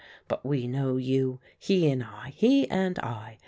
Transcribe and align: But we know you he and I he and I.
But 0.27 0.43
we 0.43 0.65
know 0.65 0.97
you 0.97 1.39
he 1.59 1.87
and 1.91 2.03
I 2.03 2.31
he 2.35 2.67
and 2.71 2.97
I. 2.97 3.37